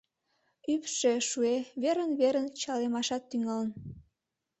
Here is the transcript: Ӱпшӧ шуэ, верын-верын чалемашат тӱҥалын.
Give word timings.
Ӱпшӧ 0.73 1.13
шуэ, 1.29 1.55
верын-верын 1.81 2.47
чалемашат 2.61 3.23
тӱҥалын. 3.29 3.71